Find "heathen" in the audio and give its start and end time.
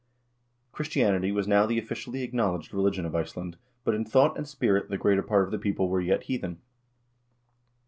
6.23-6.57